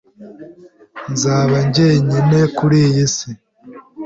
[1.13, 3.29] Nzaba jyenyine kuriyi si.